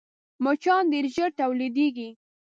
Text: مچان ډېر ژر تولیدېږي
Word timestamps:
مچان 0.43 0.83
ډېر 0.93 1.05
ژر 1.15 1.29
تولیدېږي 1.39 2.09